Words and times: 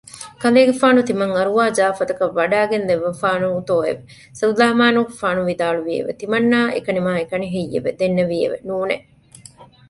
ކަލޭގެފާނު 0.41 0.99
ތިމަން 1.09 1.31
އަރުވާ 1.37 1.65
ޖާފަތަކަށް 1.77 2.35
ވަޑައިގެންދެއްވާފާނޫތޯއެވެ؟ 2.39 4.01
ސުލައިމާނުގެފާނު 4.39 5.41
ވިދާޅުވިއެވެ 5.49 6.11
ތިމަންނާ 6.19 6.59
އެކަނިމާއެކަނިހެއްޔެވެ؟ 6.75 7.89
ދެންނެވިއެވެ 7.99 8.57
ނޫނެއް 8.67 9.05